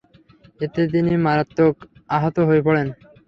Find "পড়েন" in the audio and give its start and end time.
2.67-2.87